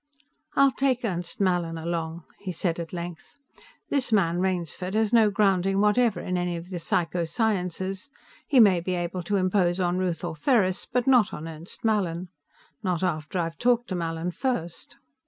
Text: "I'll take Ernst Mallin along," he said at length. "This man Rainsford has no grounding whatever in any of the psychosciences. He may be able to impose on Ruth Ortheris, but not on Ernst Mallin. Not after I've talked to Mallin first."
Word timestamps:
"I'll 0.55 0.71
take 0.71 1.05
Ernst 1.05 1.39
Mallin 1.39 1.77
along," 1.77 2.23
he 2.39 2.51
said 2.51 2.79
at 2.79 2.91
length. 2.91 3.39
"This 3.89 4.11
man 4.11 4.39
Rainsford 4.39 4.95
has 4.95 5.13
no 5.13 5.29
grounding 5.29 5.79
whatever 5.79 6.19
in 6.21 6.39
any 6.39 6.55
of 6.57 6.71
the 6.71 6.79
psychosciences. 6.79 8.09
He 8.47 8.59
may 8.59 8.79
be 8.79 8.95
able 8.95 9.21
to 9.21 9.35
impose 9.35 9.79
on 9.79 9.99
Ruth 9.99 10.23
Ortheris, 10.23 10.87
but 10.91 11.05
not 11.05 11.35
on 11.35 11.47
Ernst 11.47 11.85
Mallin. 11.85 12.29
Not 12.81 13.03
after 13.03 13.37
I've 13.37 13.59
talked 13.59 13.89
to 13.89 13.95
Mallin 13.95 14.31
first." 14.31 14.97